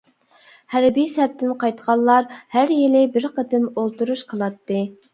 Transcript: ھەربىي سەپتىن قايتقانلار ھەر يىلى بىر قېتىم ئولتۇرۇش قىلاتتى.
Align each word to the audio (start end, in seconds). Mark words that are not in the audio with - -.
ھەربىي 0.75 1.07
سەپتىن 1.15 1.53
قايتقانلار 1.65 2.33
ھەر 2.57 2.75
يىلى 2.79 3.07
بىر 3.15 3.31
قېتىم 3.39 3.71
ئولتۇرۇش 3.75 4.29
قىلاتتى. 4.35 4.85